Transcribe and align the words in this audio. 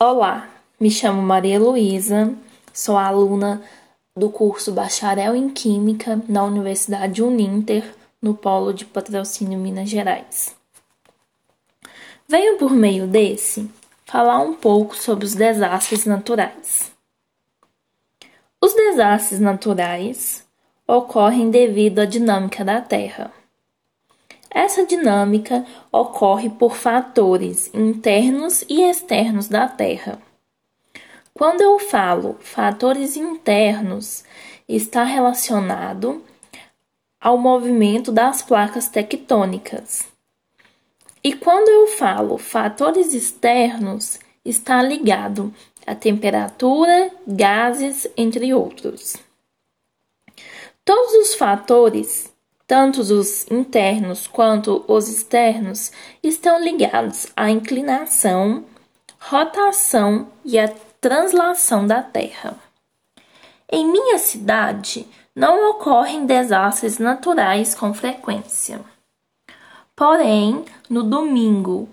Olá, 0.00 0.48
me 0.78 0.92
chamo 0.92 1.20
Maria 1.20 1.58
Luísa, 1.58 2.32
sou 2.72 2.96
aluna 2.96 3.60
do 4.16 4.30
curso 4.30 4.70
Bacharel 4.70 5.34
em 5.34 5.50
Química 5.50 6.22
na 6.28 6.44
Universidade 6.44 7.20
Uninter, 7.20 7.82
no 8.22 8.32
Polo 8.32 8.72
de 8.72 8.84
Patrocínio 8.84 9.58
Minas 9.58 9.88
Gerais. 9.88 10.54
Venho 12.28 12.58
por 12.58 12.70
meio 12.70 13.08
desse 13.08 13.68
falar 14.04 14.38
um 14.38 14.54
pouco 14.54 14.94
sobre 14.94 15.24
os 15.24 15.34
desastres 15.34 16.04
naturais. 16.04 16.92
Os 18.60 18.72
desastres 18.72 19.40
naturais 19.40 20.46
ocorrem 20.86 21.50
devido 21.50 21.98
à 21.98 22.04
dinâmica 22.04 22.64
da 22.64 22.80
Terra. 22.80 23.32
Essa 24.50 24.86
dinâmica 24.86 25.64
ocorre 25.92 26.48
por 26.48 26.74
fatores 26.74 27.70
internos 27.74 28.64
e 28.68 28.82
externos 28.82 29.48
da 29.48 29.68
Terra. 29.68 30.18
Quando 31.34 31.60
eu 31.60 31.78
falo 31.78 32.36
fatores 32.40 33.16
internos, 33.16 34.24
está 34.68 35.04
relacionado 35.04 36.22
ao 37.20 37.36
movimento 37.38 38.10
das 38.10 38.42
placas 38.42 38.88
tectônicas. 38.88 40.08
E 41.22 41.32
quando 41.34 41.68
eu 41.68 41.86
falo 41.88 42.38
fatores 42.38 43.12
externos, 43.12 44.18
está 44.44 44.82
ligado 44.82 45.52
à 45.86 45.94
temperatura, 45.94 47.10
gases, 47.26 48.08
entre 48.16 48.54
outros. 48.54 49.16
Todos 50.84 51.12
os 51.14 51.34
fatores 51.34 52.32
tanto 52.68 53.00
os 53.00 53.50
internos 53.50 54.26
quanto 54.26 54.84
os 54.86 55.08
externos 55.08 55.90
estão 56.22 56.62
ligados 56.62 57.26
à 57.34 57.50
inclinação, 57.50 58.62
rotação 59.18 60.28
e 60.44 60.58
à 60.58 60.68
translação 61.00 61.86
da 61.86 62.02
Terra. 62.02 62.54
Em 63.72 63.90
minha 63.90 64.18
cidade, 64.18 65.06
não 65.34 65.70
ocorrem 65.70 66.26
desastres 66.26 66.98
naturais 66.98 67.74
com 67.74 67.94
frequência. 67.94 68.80
Porém, 69.96 70.62
no 70.90 71.02
domingo, 71.02 71.88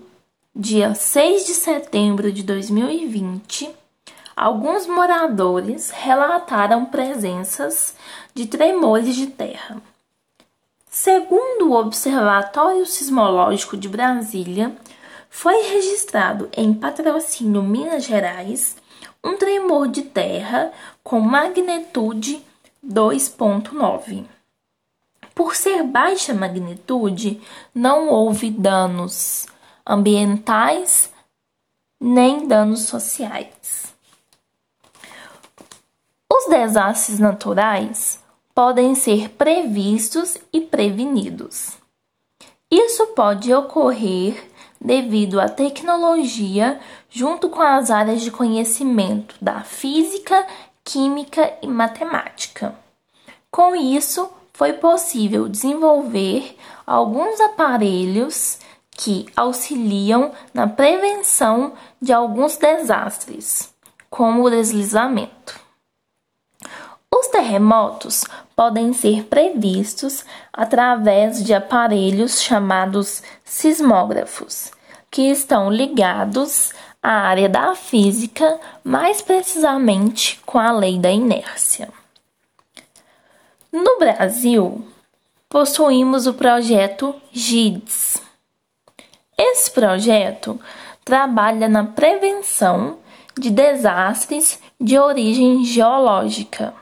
dia 0.54 0.94
6 0.94 1.46
de 1.46 1.54
setembro 1.54 2.30
de 2.30 2.42
2020, 2.42 3.70
alguns 4.36 4.86
moradores 4.86 5.88
relataram 5.90 6.84
presenças 6.84 7.94
de 8.34 8.46
tremores 8.46 9.16
de 9.16 9.28
terra. 9.28 9.80
Segundo 10.88 11.70
o 11.70 11.74
Observatório 11.74 12.86
Sismológico 12.86 13.76
de 13.76 13.88
Brasília, 13.88 14.74
foi 15.28 15.62
registrado 15.62 16.48
em 16.56 16.72
Patrocínio, 16.72 17.62
Minas 17.62 18.04
Gerais, 18.04 18.76
um 19.22 19.36
tremor 19.36 19.88
de 19.88 20.02
terra 20.02 20.72
com 21.02 21.20
magnitude 21.20 22.42
2.9. 22.84 24.24
Por 25.34 25.54
ser 25.54 25.82
baixa 25.82 26.32
magnitude, 26.32 27.42
não 27.74 28.08
houve 28.08 28.50
danos 28.50 29.46
ambientais 29.86 31.12
nem 32.00 32.46
danos 32.46 32.82
sociais. 32.82 33.94
Os 36.32 36.48
desastres 36.48 37.18
naturais 37.18 38.18
podem 38.56 38.94
ser 38.94 39.28
previstos 39.32 40.38
e 40.50 40.62
prevenidos. 40.62 41.72
Isso 42.70 43.08
pode 43.08 43.52
ocorrer 43.52 44.50
devido 44.80 45.38
à 45.38 45.46
tecnologia 45.46 46.80
junto 47.10 47.50
com 47.50 47.60
as 47.60 47.90
áreas 47.90 48.22
de 48.22 48.30
conhecimento 48.30 49.34
da 49.42 49.60
física, 49.60 50.46
química 50.82 51.52
e 51.60 51.66
matemática. 51.66 52.74
Com 53.50 53.76
isso, 53.76 54.26
foi 54.54 54.72
possível 54.72 55.50
desenvolver 55.50 56.56
alguns 56.86 57.38
aparelhos 57.42 58.58
que 58.90 59.26
auxiliam 59.36 60.32
na 60.54 60.66
prevenção 60.66 61.74
de 62.00 62.10
alguns 62.10 62.56
desastres, 62.56 63.70
como 64.08 64.44
o 64.44 64.50
deslizamento. 64.50 65.60
Os 67.14 67.28
terremotos 67.28 68.24
podem 68.56 68.94
ser 68.94 69.24
previstos 69.24 70.24
através 70.50 71.44
de 71.44 71.52
aparelhos 71.52 72.40
chamados 72.40 73.22
sismógrafos, 73.44 74.72
que 75.10 75.30
estão 75.30 75.70
ligados 75.70 76.72
à 77.02 77.10
área 77.10 77.50
da 77.50 77.74
física, 77.76 78.58
mais 78.82 79.20
precisamente 79.20 80.40
com 80.46 80.58
a 80.58 80.72
lei 80.72 80.98
da 80.98 81.10
inércia. 81.10 81.90
No 83.70 83.98
Brasil, 83.98 84.88
possuímos 85.50 86.26
o 86.26 86.32
projeto 86.32 87.14
GIDS. 87.30 88.16
Esse 89.36 89.70
projeto 89.70 90.58
trabalha 91.04 91.68
na 91.68 91.84
prevenção 91.84 92.96
de 93.38 93.50
desastres 93.50 94.58
de 94.80 94.98
origem 94.98 95.62
geológica 95.62 96.72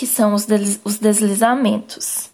que 0.00 0.06
são 0.06 0.32
os, 0.32 0.46
os 0.82 0.96
deslizamentos, 0.96 2.30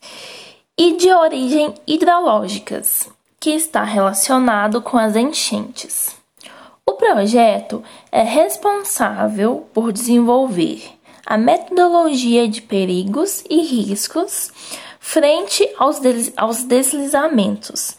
e 0.79 0.97
de 0.97 1.11
origem 1.11 1.75
hidrológicas, 1.85 3.09
que 3.41 3.51
está 3.51 3.83
relacionado 3.83 4.81
com 4.81 4.97
as 4.97 5.17
enchentes. 5.17 6.15
O 6.89 6.93
projeto 6.93 7.83
é 8.13 8.23
responsável 8.23 9.67
por 9.75 9.93
desenvolver 9.93 10.81
a 11.27 11.37
metodologia 11.37 12.47
de 12.47 12.63
perigos 12.63 13.43
e 13.51 13.61
riscos 13.63 14.53
frente 15.01 15.69
aos, 15.77 16.01
aos 16.37 16.63
deslizamentos, 16.63 17.97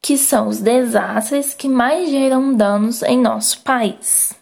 que 0.00 0.16
são 0.16 0.46
os 0.46 0.60
desastres 0.60 1.52
que 1.52 1.68
mais 1.68 2.08
geram 2.08 2.54
danos 2.54 3.02
em 3.02 3.18
nosso 3.18 3.60
país. 3.62 4.39